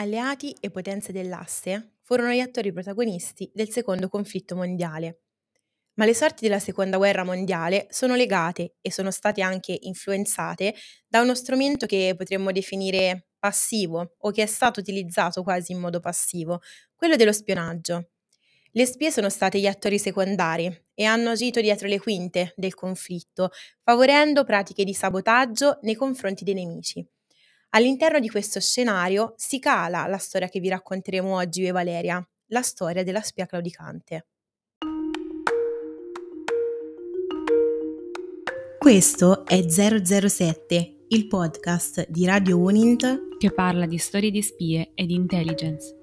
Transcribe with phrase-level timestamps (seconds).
[0.00, 5.24] Alleati e potenze dell'asse furono gli attori protagonisti del secondo conflitto mondiale.
[5.96, 10.74] Ma le sorti della seconda guerra mondiale sono legate e sono state anche influenzate
[11.06, 16.00] da uno strumento che potremmo definire passivo o che è stato utilizzato quasi in modo
[16.00, 16.62] passivo,
[16.94, 18.12] quello dello spionaggio.
[18.70, 23.50] Le spie sono state gli attori secondari e hanno agito dietro le quinte del conflitto,
[23.82, 27.06] favorendo pratiche di sabotaggio nei confronti dei nemici.
[27.72, 32.28] All'interno di questo scenario si cala la storia che vi racconteremo oggi io e Valeria,
[32.48, 34.26] la storia della spia claudicante.
[38.76, 45.06] Questo è 007, il podcast di Radio Unint che parla di storie di spie e
[45.06, 45.94] di intelligence.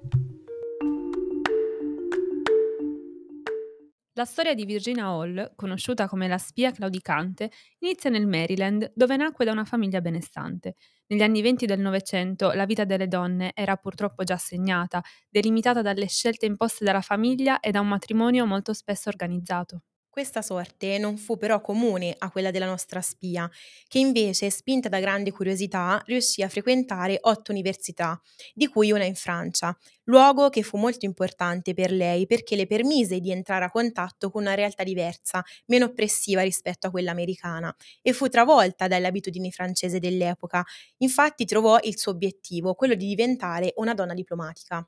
[4.18, 9.44] La storia di Virginia Hall, conosciuta come la spia claudicante, inizia nel Maryland, dove nacque
[9.44, 10.74] da una famiglia benestante.
[11.06, 16.08] Negli anni venti del Novecento la vita delle donne era purtroppo già segnata, delimitata dalle
[16.08, 19.82] scelte imposte dalla famiglia e da un matrimonio molto spesso organizzato.
[20.18, 23.48] Questa sorte non fu però comune a quella della nostra spia,
[23.86, 28.20] che invece, spinta da grande curiosità, riuscì a frequentare otto università,
[28.52, 33.20] di cui una in Francia, luogo che fu molto importante per lei perché le permise
[33.20, 38.12] di entrare a contatto con una realtà diversa, meno oppressiva rispetto a quella americana, e
[38.12, 40.64] fu travolta dalle abitudini francesi dell'epoca.
[40.96, 44.84] Infatti trovò il suo obiettivo, quello di diventare una donna diplomatica.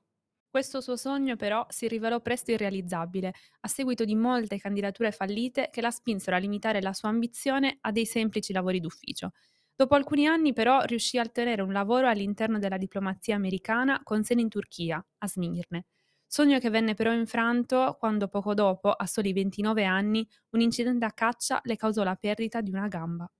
[0.53, 5.81] Questo suo sogno però si rivelò presto irrealizzabile, a seguito di molte candidature fallite che
[5.81, 9.31] la spinsero a limitare la sua ambizione a dei semplici lavori d'ufficio.
[9.77, 14.41] Dopo alcuni anni però riuscì a ottenere un lavoro all'interno della diplomazia americana con sede
[14.41, 15.87] in Turchia, a Smirne.
[16.27, 21.12] Sogno che venne però infranto quando poco dopo, a soli 29 anni, un incidente a
[21.12, 23.31] caccia le causò la perdita di una gamba.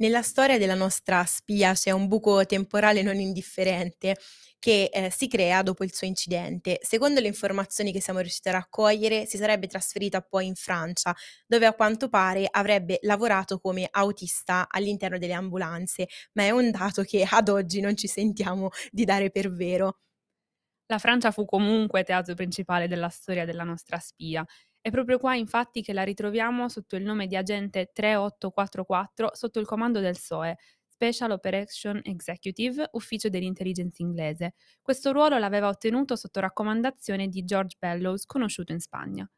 [0.00, 4.16] Nella storia della nostra spia c'è un buco temporale non indifferente
[4.58, 6.78] che eh, si crea dopo il suo incidente.
[6.80, 11.14] Secondo le informazioni che siamo riusciti a raccogliere, si sarebbe trasferita poi in Francia,
[11.46, 17.02] dove a quanto pare avrebbe lavorato come autista all'interno delle ambulanze, ma è un dato
[17.02, 19.98] che ad oggi non ci sentiamo di dare per vero.
[20.86, 24.44] La Francia fu comunque teatro principale della storia della nostra spia
[24.80, 29.66] è proprio qua infatti che la ritroviamo sotto il nome di agente 3844 sotto il
[29.66, 34.54] comando del SOE, Special Operation Executive, ufficio dell'intelligence inglese.
[34.82, 39.30] Questo ruolo l'aveva ottenuto sotto raccomandazione di George Bellows, conosciuto in Spagna.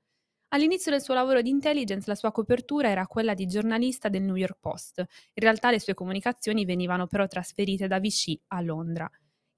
[0.55, 4.37] All'inizio del suo lavoro di intelligence la sua copertura era quella di giornalista del New
[4.37, 4.99] York Post.
[4.99, 5.07] In
[5.43, 9.11] realtà le sue comunicazioni venivano però trasferite da Vichy a Londra.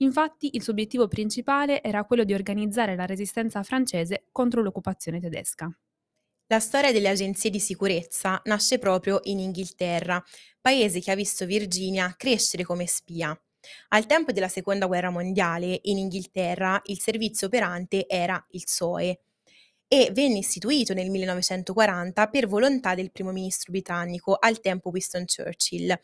[0.05, 5.75] Infatti il suo obiettivo principale era quello di organizzare la resistenza francese contro l'occupazione tedesca.
[6.49, 10.23] La storia delle agenzie di sicurezza nasce proprio in Inghilterra,
[10.61, 13.37] paese che ha visto Virginia crescere come spia.
[13.89, 19.21] Al tempo della Seconda Guerra Mondiale, in Inghilterra, il servizio operante era il SOE
[19.89, 25.99] e venne istituito nel 1940 per volontà del primo ministro britannico, al tempo Winston Churchill,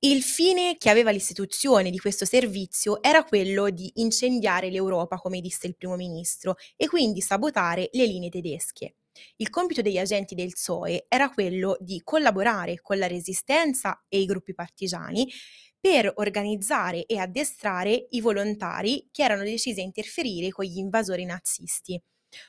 [0.00, 5.66] il fine che aveva l'istituzione di questo servizio era quello di incendiare l'Europa, come disse
[5.66, 8.96] il primo ministro, e quindi sabotare le linee tedesche.
[9.36, 14.26] Il compito degli agenti del SOE era quello di collaborare con la resistenza e i
[14.26, 15.26] gruppi partigiani
[15.80, 22.00] per organizzare e addestrare i volontari che erano decisi a interferire con gli invasori nazisti.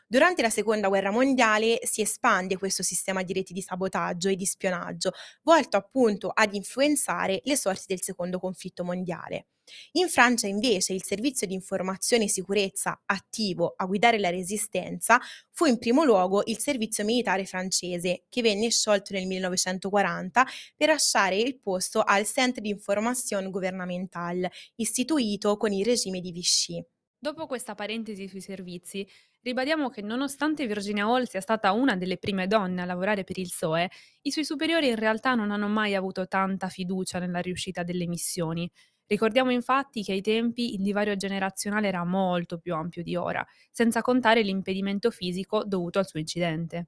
[0.07, 4.45] Durante la seconda guerra mondiale si espande questo sistema di reti di sabotaggio e di
[4.45, 5.11] spionaggio,
[5.43, 9.47] volto appunto ad influenzare le sorti del secondo conflitto mondiale.
[9.93, 15.19] In Francia invece il servizio di informazione e sicurezza attivo a guidare la resistenza
[15.51, 20.45] fu in primo luogo il servizio militare francese, che venne sciolto nel 1940
[20.75, 26.85] per lasciare il posto al Centre d'Information Gouvernementale, istituito con il regime di Vichy.
[27.19, 29.07] Dopo questa parentesi sui servizi,
[29.42, 33.50] ribadiamo che nonostante Virginia Hall sia stata una delle prime donne a lavorare per il
[33.50, 33.89] SOE,
[34.22, 38.69] i suoi superiori in realtà non hanno mai avuto tanta fiducia nella riuscita delle missioni.
[39.06, 44.01] Ricordiamo infatti che ai tempi il divario generazionale era molto più ampio di ora, senza
[44.01, 46.88] contare l'impedimento fisico dovuto al suo incidente.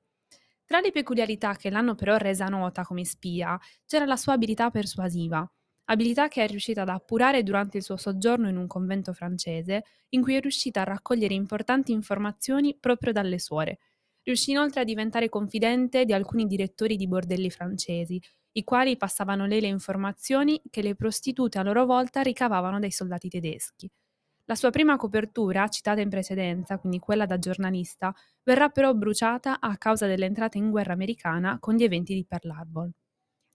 [0.66, 5.50] Tra le peculiarità che l'hanno però resa nota come spia c'era la sua abilità persuasiva
[5.92, 10.22] abilità che è riuscita ad appurare durante il suo soggiorno in un convento francese, in
[10.22, 13.80] cui è riuscita a raccogliere importanti informazioni proprio dalle suore.
[14.24, 18.22] Riuscì inoltre a diventare confidente di alcuni direttori di bordelli francesi,
[18.54, 23.30] i quali passavano lei le informazioni che le prostitute a loro volta ricavavano dai soldati
[23.30, 23.90] tedeschi.
[24.46, 28.14] La sua prima copertura, citata in precedenza, quindi quella da giornalista,
[28.44, 32.90] verrà però bruciata a causa dell'entrata in guerra americana con gli eventi di Pearl Harbor.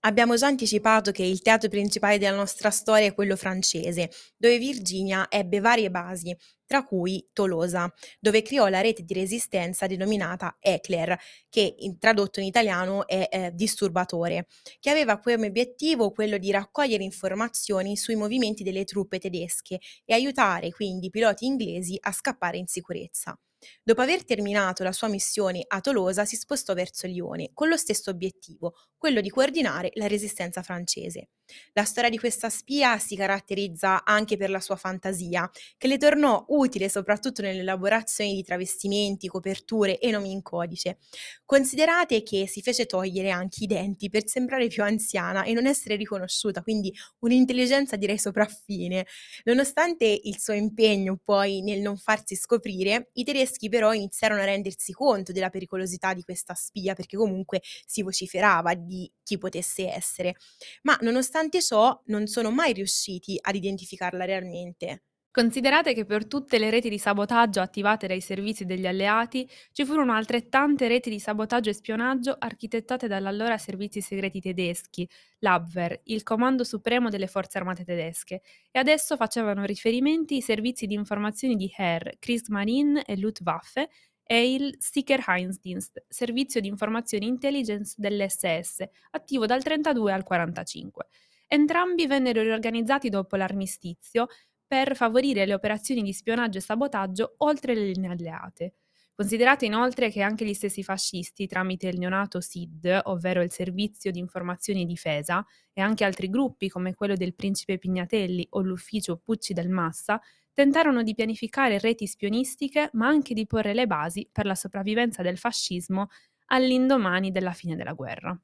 [0.07, 5.27] Abbiamo già anticipato che il teatro principale della nostra storia è quello francese, dove Virginia
[5.31, 6.37] ebbe varie basi,
[6.67, 7.91] tra cui Tolosa,
[8.21, 11.17] dove creò la rete di resistenza denominata Eclair,
[11.49, 14.47] che in- tradotto in italiano è eh, disturbatore,
[14.79, 20.71] che aveva come obiettivo quello di raccogliere informazioni sui movimenti delle truppe tedesche e aiutare
[20.71, 23.39] quindi i piloti inglesi a scappare in sicurezza.
[23.83, 28.11] Dopo aver terminato la sua missione a Tolosa si spostò verso Lione, con lo stesso
[28.11, 31.29] obiettivo, quello di coordinare la resistenza francese.
[31.75, 36.45] La storia di questa spia si caratterizza anche per la sua fantasia, che le tornò
[36.49, 40.99] utile soprattutto nell'elaborazione di travestimenti, coperture e nomi in codice.
[41.45, 45.97] Considerate che si fece togliere anche i denti per sembrare più anziana e non essere
[45.97, 49.07] riconosciuta, quindi un'intelligenza direi sopraffine.
[49.45, 54.93] Nonostante il suo impegno poi nel non farsi scoprire, i tedeschi però iniziarono a rendersi
[54.93, 60.35] conto della pericolosità di questa spia perché comunque si vociferava di chi potesse essere.
[60.83, 65.03] Ma nonostante ciò non sono mai riusciti ad identificarla realmente.
[65.35, 70.13] Considerate che per tutte le reti di sabotaggio attivate dai servizi degli alleati ci furono
[70.13, 75.09] altrettante reti di sabotaggio e spionaggio architettate dall'allora servizi segreti tedeschi,
[75.41, 80.95] l'Abwehr, il comando supremo delle forze armate tedesche, e adesso facevano riferimenti i servizi di
[80.95, 83.89] informazioni di Heer, Kriegsmarine e Luftwaffe
[84.23, 91.09] e il Sicherheitsdienst, servizio di informazioni intelligence dell'SS, attivo dal 32 al 45.
[91.49, 94.29] Entrambi vennero riorganizzati dopo l'armistizio
[94.67, 98.75] per favorire le operazioni di spionaggio e sabotaggio oltre le linee alleate.
[99.15, 104.19] Considerate inoltre che anche gli stessi fascisti, tramite il neonato SID, ovvero il Servizio di
[104.19, 109.53] Informazione e Difesa, e anche altri gruppi come quello del principe Pignatelli o l'ufficio Pucci
[109.53, 110.21] del Massa,
[110.53, 115.39] tentarono di pianificare reti spionistiche, ma anche di porre le basi per la sopravvivenza del
[115.39, 116.09] fascismo
[116.47, 118.37] all'indomani della fine della guerra.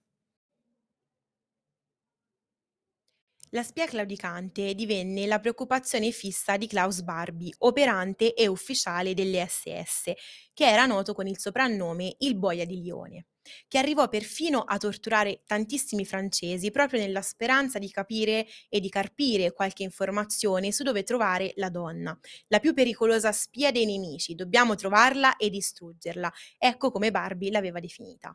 [3.52, 10.12] La spia claudicante divenne la preoccupazione fissa di Klaus Barbie, operante e ufficiale delle SS,
[10.52, 13.26] che era noto con il soprannome il Boia di Lione,
[13.66, 19.52] che arrivò perfino a torturare tantissimi francesi proprio nella speranza di capire e di carpire
[19.52, 22.16] qualche informazione su dove trovare la donna,
[22.48, 26.32] la più pericolosa spia dei nemici, dobbiamo trovarla e distruggerla.
[26.56, 28.32] Ecco come Barbie l'aveva definita.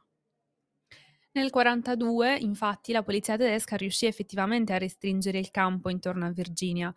[1.35, 6.93] Nel 42, infatti, la polizia tedesca riuscì effettivamente a restringere il campo intorno a Virginia,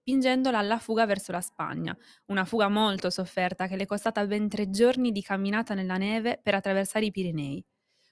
[0.00, 1.96] spingendola alla fuga verso la Spagna,
[2.26, 6.40] una fuga molto sofferta che le è costata ben tre giorni di camminata nella neve
[6.42, 7.62] per attraversare i Pirenei.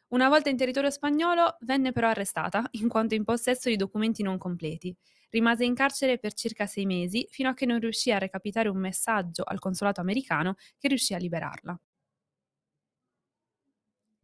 [0.09, 4.39] Una volta in territorio spagnolo venne però arrestata in quanto in possesso di documenti non
[4.39, 4.95] completi.
[5.31, 8.79] Rimase in carcere per circa sei mesi fino a che non riuscì a recapitare un
[8.79, 11.79] messaggio al consolato americano che riuscì a liberarla.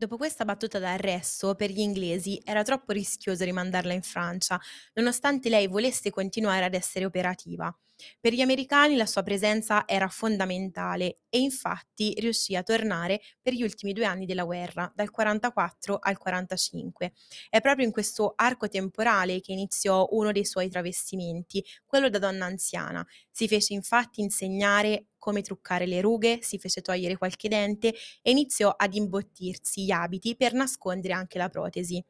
[0.01, 4.59] Dopo questa battuta d'arresto, per gli inglesi era troppo rischioso rimandarla in Francia,
[4.95, 7.71] nonostante lei volesse continuare ad essere operativa.
[8.21, 13.63] Per gli americani la sua presenza era fondamentale e infatti riuscì a tornare per gli
[13.63, 17.13] ultimi due anni della guerra, dal 44 al 45.
[17.49, 22.47] È proprio in questo arco temporale che iniziò uno dei suoi travestimenti, quello da donna
[22.47, 23.07] anziana.
[23.31, 28.75] Si fece infatti insegnare come truccare le rughe, si fece togliere qualche dente e iniziò
[28.77, 32.03] ad imbottirsi gli abiti per nascondere anche la protesi.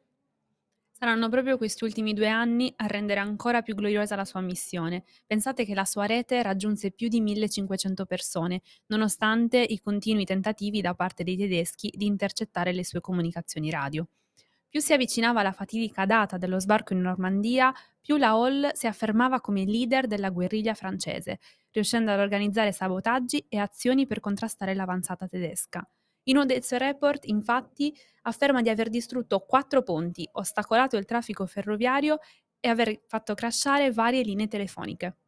[1.03, 5.03] Saranno proprio questi ultimi due anni a rendere ancora più gloriosa la sua missione.
[5.25, 10.93] Pensate che la sua rete raggiunse più di 1500 persone, nonostante i continui tentativi da
[10.93, 14.07] parte dei tedeschi di intercettare le sue comunicazioni radio.
[14.69, 19.41] Più si avvicinava alla fatidica data dello sbarco in Normandia, più la Hall si affermava
[19.41, 21.39] come leader della guerriglia francese,
[21.71, 25.83] riuscendo ad organizzare sabotaggi e azioni per contrastare l'avanzata tedesca.
[26.23, 31.45] In uno dei suoi report, infatti, afferma di aver distrutto quattro ponti, ostacolato il traffico
[31.45, 32.19] ferroviario
[32.59, 35.20] e aver fatto crashare varie linee telefoniche.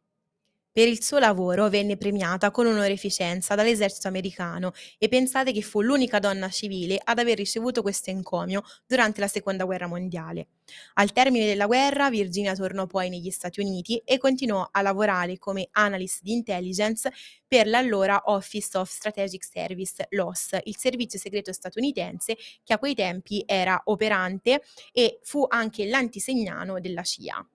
[0.76, 6.18] Per il suo lavoro venne premiata con onorificenza dall'esercito americano e pensate che fu l'unica
[6.18, 10.48] donna civile ad aver ricevuto questo encomio durante la seconda guerra mondiale.
[10.94, 15.68] Al termine della guerra Virginia tornò poi negli Stati Uniti e continuò a lavorare come
[15.70, 17.08] analyst di intelligence
[17.46, 23.44] per l'allora Office of Strategic Service, l'OSS, il servizio segreto statunitense che a quei tempi
[23.46, 27.46] era operante e fu anche l'antisegnano della CIA.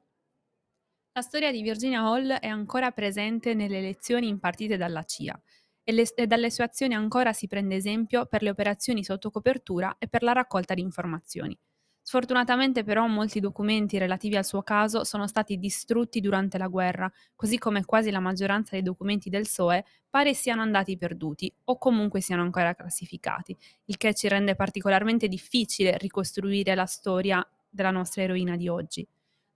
[1.20, 5.38] La storia di Virginia Hall è ancora presente nelle lezioni impartite dalla CIA
[5.84, 9.98] e, le, e, dalle sue azioni ancora si prende esempio per le operazioni sotto copertura
[10.00, 11.60] e per la raccolta di informazioni.
[12.02, 17.58] Sfortunatamente però molti documenti relativi al suo caso sono stati distrutti durante la guerra, così
[17.58, 22.44] come quasi la maggioranza dei documenti del SOE pare siano andati perduti o comunque siano
[22.44, 23.54] ancora classificati,
[23.88, 29.06] il che ci rende particolarmente difficile ricostruire la storia della nostra eroina di oggi.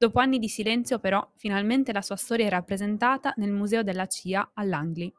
[0.03, 4.51] Dopo anni di silenzio, però, finalmente la sua storia è rappresentata nel Museo della CIA
[4.53, 5.09] a Langley.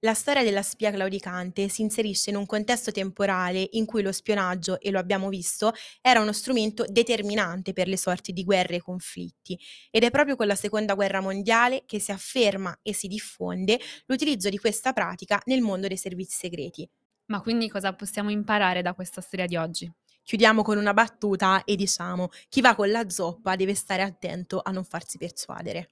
[0.00, 4.78] La storia della spia claudicante si inserisce in un contesto temporale in cui lo spionaggio,
[4.78, 9.58] e lo abbiamo visto, era uno strumento determinante per le sorti di guerre e conflitti
[9.90, 14.50] ed è proprio con la seconda guerra mondiale che si afferma e si diffonde l'utilizzo
[14.50, 16.86] di questa pratica nel mondo dei servizi segreti.
[17.30, 19.90] Ma quindi cosa possiamo imparare da questa storia di oggi?
[20.26, 24.72] Chiudiamo con una battuta e diciamo chi va con la zoppa deve stare attento a
[24.72, 25.90] non farsi persuadere.